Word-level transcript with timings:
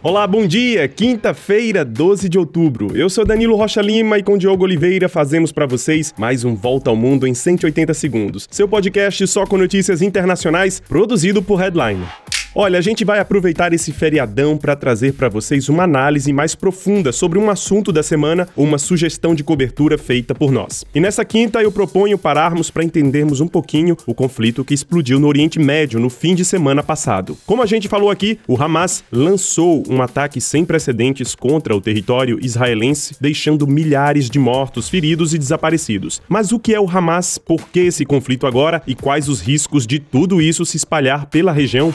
Olá, 0.00 0.28
bom 0.28 0.46
dia! 0.46 0.86
Quinta-feira, 0.86 1.84
12 1.84 2.28
de 2.28 2.38
outubro. 2.38 2.96
Eu 2.96 3.10
sou 3.10 3.24
Danilo 3.24 3.56
Rocha 3.56 3.82
Lima 3.82 4.16
e 4.16 4.22
com 4.22 4.38
Diogo 4.38 4.62
Oliveira 4.62 5.08
fazemos 5.08 5.50
para 5.50 5.66
vocês 5.66 6.14
mais 6.16 6.44
um 6.44 6.54
Volta 6.54 6.88
ao 6.88 6.94
Mundo 6.94 7.26
em 7.26 7.34
180 7.34 7.92
segundos. 7.94 8.46
Seu 8.48 8.68
podcast 8.68 9.26
só 9.26 9.44
com 9.44 9.58
notícias 9.58 10.00
internacionais, 10.00 10.78
produzido 10.78 11.42
por 11.42 11.56
Headline. 11.56 12.06
Olha, 12.54 12.78
a 12.78 12.82
gente 12.82 13.04
vai 13.04 13.18
aproveitar 13.18 13.74
esse 13.74 13.92
feriadão 13.92 14.56
para 14.56 14.74
trazer 14.74 15.12
para 15.12 15.28
vocês 15.28 15.68
uma 15.68 15.82
análise 15.82 16.32
mais 16.32 16.54
profunda 16.54 17.12
sobre 17.12 17.38
um 17.38 17.50
assunto 17.50 17.92
da 17.92 18.02
semana 18.02 18.48
ou 18.56 18.64
uma 18.64 18.78
sugestão 18.78 19.34
de 19.34 19.44
cobertura 19.44 19.98
feita 19.98 20.34
por 20.34 20.50
nós. 20.50 20.84
E 20.94 21.00
nessa 21.00 21.24
quinta 21.26 21.62
eu 21.62 21.70
proponho 21.70 22.16
pararmos 22.16 22.70
para 22.70 22.82
entendermos 22.82 23.40
um 23.40 23.46
pouquinho 23.46 23.96
o 24.06 24.14
conflito 24.14 24.64
que 24.64 24.72
explodiu 24.72 25.20
no 25.20 25.28
Oriente 25.28 25.58
Médio 25.58 26.00
no 26.00 26.08
fim 26.08 26.34
de 26.34 26.44
semana 26.44 26.82
passado. 26.82 27.36
Como 27.46 27.62
a 27.62 27.66
gente 27.66 27.86
falou 27.86 28.10
aqui, 28.10 28.38
o 28.48 28.60
Hamas 28.60 29.04
lançou 29.12 29.84
um 29.86 30.00
ataque 30.00 30.40
sem 30.40 30.64
precedentes 30.64 31.34
contra 31.34 31.76
o 31.76 31.80
território 31.82 32.38
israelense, 32.42 33.14
deixando 33.20 33.66
milhares 33.66 34.30
de 34.30 34.38
mortos, 34.38 34.88
feridos 34.88 35.34
e 35.34 35.38
desaparecidos. 35.38 36.22
Mas 36.26 36.50
o 36.50 36.58
que 36.58 36.74
é 36.74 36.80
o 36.80 36.88
Hamas? 36.88 37.36
Por 37.36 37.68
que 37.68 37.80
esse 37.80 38.06
conflito 38.06 38.46
agora 38.46 38.82
e 38.86 38.94
quais 38.94 39.28
os 39.28 39.40
riscos 39.40 39.86
de 39.86 39.98
tudo 39.98 40.40
isso 40.40 40.64
se 40.64 40.78
espalhar 40.78 41.26
pela 41.26 41.52
região? 41.52 41.94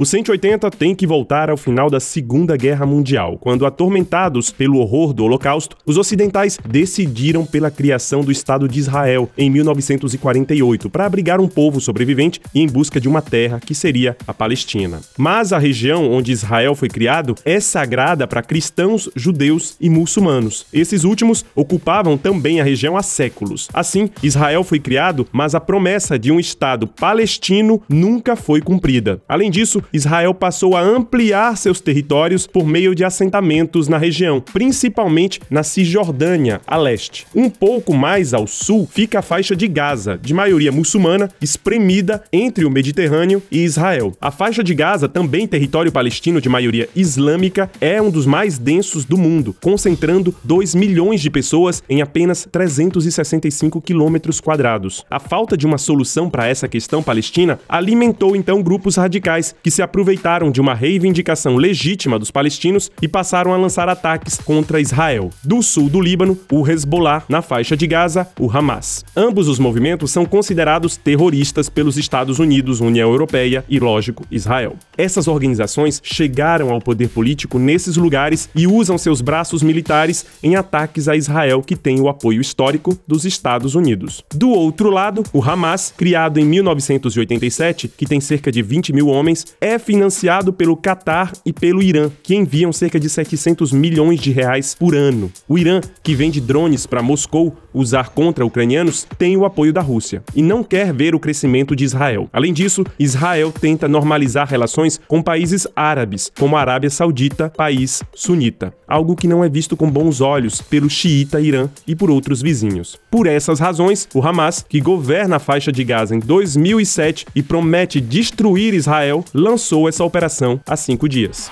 Os 0.00 0.08
180 0.08 0.70
têm 0.70 0.94
que 0.94 1.06
voltar 1.06 1.50
ao 1.50 1.58
final 1.58 1.90
da 1.90 2.00
Segunda 2.00 2.56
Guerra 2.56 2.86
Mundial, 2.86 3.36
quando, 3.36 3.66
atormentados 3.66 4.50
pelo 4.50 4.78
horror 4.78 5.12
do 5.12 5.24
Holocausto, 5.24 5.76
os 5.84 5.98
ocidentais 5.98 6.58
decidiram 6.66 7.44
pela 7.44 7.70
criação 7.70 8.22
do 8.22 8.32
Estado 8.32 8.66
de 8.66 8.78
Israel 8.78 9.28
em 9.36 9.50
1948 9.50 10.88
para 10.88 11.04
abrigar 11.04 11.38
um 11.38 11.46
povo 11.46 11.82
sobrevivente 11.82 12.40
e 12.54 12.62
em 12.62 12.66
busca 12.66 12.98
de 12.98 13.10
uma 13.10 13.20
terra 13.20 13.60
que 13.60 13.74
seria 13.74 14.16
a 14.26 14.32
Palestina. 14.32 15.02
Mas 15.18 15.52
a 15.52 15.58
região 15.58 16.10
onde 16.10 16.32
Israel 16.32 16.74
foi 16.74 16.88
criado 16.88 17.34
é 17.44 17.60
sagrada 17.60 18.26
para 18.26 18.42
cristãos, 18.42 19.10
judeus 19.14 19.76
e 19.78 19.90
muçulmanos. 19.90 20.64
Esses 20.72 21.04
últimos 21.04 21.44
ocupavam 21.54 22.16
também 22.16 22.58
a 22.58 22.64
região 22.64 22.96
há 22.96 23.02
séculos. 23.02 23.68
Assim, 23.70 24.08
Israel 24.22 24.64
foi 24.64 24.80
criado, 24.80 25.28
mas 25.30 25.54
a 25.54 25.60
promessa 25.60 26.18
de 26.18 26.32
um 26.32 26.40
Estado 26.40 26.86
palestino 26.86 27.82
nunca 27.86 28.34
foi 28.34 28.62
cumprida. 28.62 29.20
Além 29.28 29.50
disso, 29.50 29.82
Israel 29.92 30.32
passou 30.32 30.76
a 30.76 30.80
ampliar 30.80 31.56
seus 31.56 31.80
territórios 31.80 32.46
por 32.46 32.66
meio 32.66 32.94
de 32.94 33.04
assentamentos 33.04 33.88
na 33.88 33.98
região, 33.98 34.40
principalmente 34.40 35.40
na 35.50 35.62
Cisjordânia, 35.62 36.60
a 36.66 36.76
leste. 36.76 37.26
Um 37.34 37.50
pouco 37.50 37.94
mais 37.94 38.32
ao 38.32 38.46
sul 38.46 38.88
fica 38.90 39.18
a 39.18 39.22
faixa 39.22 39.56
de 39.56 39.66
Gaza, 39.66 40.18
de 40.22 40.32
maioria 40.32 40.70
muçulmana, 40.70 41.28
espremida 41.40 42.22
entre 42.32 42.64
o 42.64 42.70
Mediterrâneo 42.70 43.42
e 43.50 43.64
Israel. 43.64 44.12
A 44.20 44.30
faixa 44.30 44.62
de 44.62 44.74
Gaza, 44.74 45.08
também 45.08 45.46
território 45.46 45.92
palestino 45.92 46.40
de 46.40 46.48
maioria 46.48 46.88
islâmica, 46.94 47.70
é 47.80 48.00
um 48.00 48.10
dos 48.10 48.26
mais 48.26 48.58
densos 48.58 49.04
do 49.04 49.18
mundo, 49.18 49.56
concentrando 49.60 50.34
2 50.44 50.74
milhões 50.74 51.20
de 51.20 51.30
pessoas 51.30 51.82
em 51.88 52.00
apenas 52.00 52.46
365 52.50 53.80
quilômetros 53.80 54.40
quadrados. 54.40 55.04
A 55.10 55.18
falta 55.18 55.56
de 55.56 55.66
uma 55.66 55.78
solução 55.78 56.30
para 56.30 56.46
essa 56.46 56.68
questão 56.68 57.02
palestina 57.02 57.58
alimentou 57.68 58.36
então 58.36 58.62
grupos 58.62 58.96
radicais 58.96 59.54
que 59.62 59.70
se 59.70 59.79
se 59.80 59.82
aproveitaram 59.82 60.50
de 60.50 60.60
uma 60.60 60.74
reivindicação 60.74 61.56
legítima 61.56 62.18
dos 62.18 62.30
palestinos 62.30 62.90
e 63.00 63.08
passaram 63.08 63.54
a 63.54 63.56
lançar 63.56 63.88
ataques 63.88 64.36
contra 64.36 64.78
Israel. 64.78 65.30
Do 65.42 65.62
sul 65.62 65.88
do 65.88 66.02
Líbano, 66.02 66.38
o 66.52 66.68
Hezbollah, 66.68 67.24
na 67.30 67.40
faixa 67.40 67.74
de 67.74 67.86
Gaza, 67.86 68.28
o 68.38 68.50
Hamas. 68.50 69.06
Ambos 69.16 69.48
os 69.48 69.58
movimentos 69.58 70.10
são 70.10 70.26
considerados 70.26 70.98
terroristas 70.98 71.70
pelos 71.70 71.96
Estados 71.96 72.38
Unidos, 72.38 72.80
União 72.80 73.10
Europeia 73.10 73.64
e, 73.70 73.80
lógico, 73.80 74.26
Israel. 74.30 74.76
Essas 74.98 75.26
organizações 75.26 75.98
chegaram 76.04 76.68
ao 76.68 76.80
poder 76.82 77.08
político 77.08 77.58
nesses 77.58 77.96
lugares 77.96 78.50
e 78.54 78.66
usam 78.66 78.98
seus 78.98 79.22
braços 79.22 79.62
militares 79.62 80.26
em 80.42 80.56
ataques 80.56 81.08
a 81.08 81.16
Israel, 81.16 81.62
que 81.62 81.74
tem 81.74 82.02
o 82.02 82.08
apoio 82.10 82.42
histórico 82.42 82.98
dos 83.08 83.24
Estados 83.24 83.74
Unidos. 83.74 84.22
Do 84.34 84.50
outro 84.50 84.90
lado, 84.90 85.22
o 85.32 85.42
Hamas, 85.42 85.90
criado 85.96 86.38
em 86.38 86.44
1987, 86.44 87.88
que 87.96 88.04
tem 88.04 88.20
cerca 88.20 88.52
de 88.52 88.60
20 88.60 88.92
mil 88.92 89.08
homens, 89.08 89.46
é 89.60 89.78
financiado 89.78 90.52
pelo 90.52 90.76
Catar 90.76 91.32
e 91.44 91.52
pelo 91.52 91.82
Irã, 91.82 92.10
que 92.22 92.34
enviam 92.34 92.72
cerca 92.72 92.98
de 92.98 93.08
700 93.08 93.72
milhões 93.72 94.20
de 94.20 94.30
reais 94.30 94.74
por 94.74 94.94
ano. 94.94 95.30
O 95.48 95.58
Irã, 95.58 95.80
que 96.02 96.14
vende 96.14 96.40
drones 96.40 96.86
para 96.86 97.02
Moscou 97.02 97.56
usar 97.72 98.10
contra 98.10 98.44
ucranianos, 98.44 99.06
tem 99.18 99.36
o 99.36 99.44
apoio 99.44 99.72
da 99.72 99.80
Rússia 99.80 100.22
e 100.34 100.42
não 100.42 100.64
quer 100.64 100.92
ver 100.92 101.14
o 101.14 101.20
crescimento 101.20 101.76
de 101.76 101.84
Israel. 101.84 102.28
Além 102.32 102.52
disso, 102.52 102.84
Israel 102.98 103.52
tenta 103.52 103.86
normalizar 103.86 104.48
relações 104.48 105.00
com 105.06 105.22
países 105.22 105.66
árabes, 105.76 106.32
como 106.38 106.56
a 106.56 106.60
Arábia 106.60 106.90
Saudita, 106.90 107.50
país 107.50 108.02
sunita, 108.14 108.72
algo 108.88 109.14
que 109.14 109.28
não 109.28 109.44
é 109.44 109.48
visto 109.48 109.76
com 109.76 109.90
bons 109.90 110.20
olhos 110.20 110.60
pelo 110.60 110.88
xiita 110.88 111.40
Irã 111.40 111.68
e 111.86 111.94
por 111.94 112.10
outros 112.10 112.42
vizinhos. 112.42 112.98
Por 113.10 113.26
essas 113.26 113.60
razões, 113.60 114.08
o 114.14 114.22
Hamas, 114.26 114.64
que 114.68 114.80
governa 114.80 115.36
a 115.36 115.40
faixa 115.40 115.70
de 115.70 115.84
Gaza 115.84 116.14
em 116.14 116.18
2007 116.18 117.26
e 117.34 117.42
promete 117.42 118.00
destruir 118.00 118.74
Israel, 118.74 119.24
lançou 119.50 119.88
essa 119.88 120.04
operação 120.04 120.60
há 120.66 120.76
cinco 120.76 121.08
dias. 121.08 121.50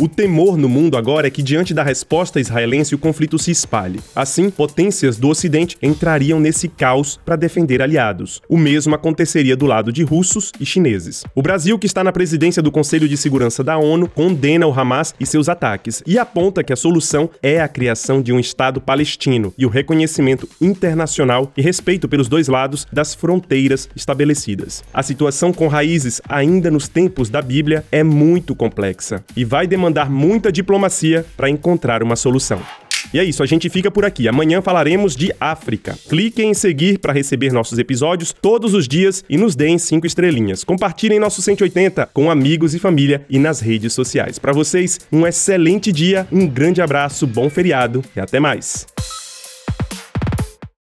O 0.00 0.08
temor 0.08 0.56
no 0.56 0.68
mundo 0.68 0.96
agora 0.96 1.26
é 1.26 1.30
que, 1.30 1.42
diante 1.42 1.74
da 1.74 1.82
resposta 1.82 2.40
israelense, 2.40 2.94
o 2.94 2.98
conflito 2.98 3.38
se 3.38 3.50
espalhe. 3.50 4.00
Assim, 4.16 4.50
potências 4.50 5.16
do 5.16 5.28
Ocidente 5.28 5.76
entrariam 5.82 6.40
nesse 6.40 6.66
caos 6.66 7.20
para 7.24 7.36
defender 7.36 7.82
aliados. 7.82 8.40
O 8.48 8.56
mesmo 8.56 8.94
aconteceria 8.94 9.56
do 9.56 9.66
lado 9.66 9.92
de 9.92 10.02
russos 10.02 10.50
e 10.58 10.64
chineses. 10.66 11.24
O 11.34 11.42
Brasil, 11.42 11.78
que 11.78 11.86
está 11.86 12.02
na 12.02 12.10
presidência 12.10 12.62
do 12.62 12.72
Conselho 12.72 13.08
de 13.08 13.16
Segurança 13.16 13.62
da 13.62 13.76
ONU, 13.76 14.08
condena 14.08 14.66
o 14.66 14.72
Hamas 14.72 15.14
e 15.20 15.26
seus 15.26 15.48
ataques 15.48 16.02
e 16.06 16.18
aponta 16.18 16.64
que 16.64 16.72
a 16.72 16.76
solução 16.76 17.30
é 17.42 17.60
a 17.60 17.68
criação 17.68 18.22
de 18.22 18.32
um 18.32 18.40
Estado 18.40 18.80
palestino 18.80 19.52
e 19.58 19.66
o 19.66 19.68
reconhecimento 19.68 20.48
internacional 20.60 21.52
e 21.56 21.62
respeito 21.62 22.08
pelos 22.08 22.28
dois 22.28 22.48
lados 22.48 22.86
das 22.92 23.14
fronteiras 23.14 23.88
estabelecidas. 23.94 24.82
A 24.92 25.02
situação 25.02 25.52
com 25.52 25.68
raízes 25.68 26.20
ainda 26.28 26.70
nos 26.70 26.88
tempos 26.88 27.28
da 27.28 27.42
Bíblia 27.42 27.84
é 27.92 28.02
muito 28.02 28.54
complexa 28.54 29.22
e 29.36 29.44
vai 29.44 29.66
demandar 29.66 29.81
demandar 29.82 30.08
muita 30.08 30.52
diplomacia 30.52 31.26
para 31.36 31.50
encontrar 31.50 32.04
uma 32.04 32.14
solução. 32.14 32.60
E 33.12 33.18
é 33.18 33.24
isso, 33.24 33.42
a 33.42 33.46
gente 33.46 33.68
fica 33.68 33.90
por 33.90 34.04
aqui. 34.04 34.28
Amanhã 34.28 34.62
falaremos 34.62 35.16
de 35.16 35.34
África. 35.40 35.98
Cliquem 36.08 36.50
em 36.50 36.54
seguir 36.54 36.98
para 36.98 37.12
receber 37.12 37.52
nossos 37.52 37.78
episódios 37.78 38.32
todos 38.32 38.74
os 38.74 38.86
dias 38.86 39.24
e 39.28 39.36
nos 39.36 39.56
deem 39.56 39.76
cinco 39.76 40.06
estrelinhas. 40.06 40.62
Compartilhem 40.62 41.18
nosso 41.18 41.42
180 41.42 42.08
com 42.14 42.30
amigos 42.30 42.74
e 42.74 42.78
família 42.78 43.26
e 43.28 43.38
nas 43.38 43.60
redes 43.60 43.92
sociais. 43.92 44.38
Para 44.38 44.52
vocês, 44.52 45.00
um 45.10 45.26
excelente 45.26 45.90
dia, 45.90 46.26
um 46.30 46.46
grande 46.46 46.80
abraço, 46.80 47.26
bom 47.26 47.50
feriado 47.50 48.02
e 48.16 48.20
até 48.20 48.38
mais. 48.38 48.86